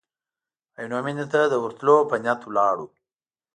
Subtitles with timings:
[0.77, 2.85] عینو مېنې ته د ورتلو په نیت ولاړو.